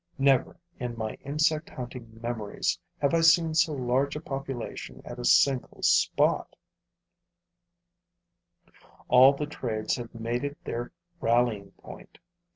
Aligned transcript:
Never, 0.17 0.57
in 0.79 0.97
my 0.97 1.13
insect 1.23 1.69
hunting 1.69 2.19
memories, 2.23 2.79
have 3.03 3.13
I 3.13 3.21
seen 3.21 3.53
so 3.53 3.73
large 3.73 4.15
a 4.15 4.19
population 4.19 4.99
at 5.05 5.19
a 5.19 5.25
single 5.25 5.83
spot; 5.83 6.55
all 9.09 9.33
the 9.33 9.45
trades 9.45 9.97
have 9.97 10.15
made 10.15 10.43
it 10.43 10.57
their 10.63 10.91
rallying 11.19 11.69
point. 11.73 12.17